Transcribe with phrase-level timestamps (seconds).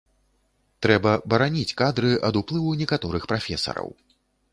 [0.85, 3.93] Трэба бараніць кадры ад уплыву некаторых прафесараў.